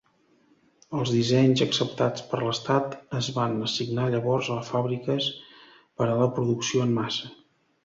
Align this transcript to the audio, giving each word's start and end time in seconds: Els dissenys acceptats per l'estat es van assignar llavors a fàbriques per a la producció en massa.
Els 0.99 1.09
dissenys 1.15 1.61
acceptats 1.65 2.23
per 2.31 2.39
l'estat 2.45 2.97
es 3.21 3.29
van 3.37 3.55
assignar 3.69 4.09
llavors 4.15 4.51
a 4.57 4.59
fàbriques 4.73 5.31
per 6.01 6.11
a 6.11 6.19
la 6.25 6.33
producció 6.41 6.91
en 6.91 6.99
massa. 6.99 7.33